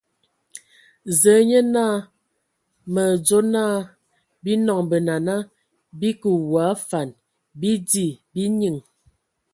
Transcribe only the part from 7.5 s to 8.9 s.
bii di, bii nyinŋ!